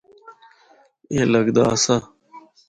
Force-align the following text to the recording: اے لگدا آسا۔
اے 1.11 1.19
لگدا 1.31 1.63
آسا۔ 1.73 1.97